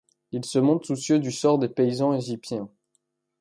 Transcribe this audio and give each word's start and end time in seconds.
Il 0.31 0.43
se 0.43 0.57
montre 0.57 0.87
soucieux 0.87 1.19
du 1.19 1.31
sort 1.31 1.59
des 1.59 1.69
paysans 1.69 2.11
égyptiens. 2.13 2.67